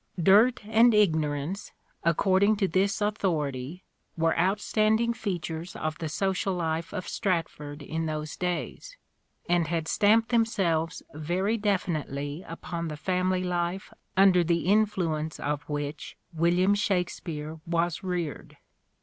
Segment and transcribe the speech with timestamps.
[0.19, 3.83] Dirt and ignorance, according to this authority,
[4.17, 8.97] were outstanding features of the social life of Stratford in those days
[9.47, 16.17] and had stamped themselves very definitely upon the family life under the influence of which
[16.33, 18.57] William Shakspere was reared.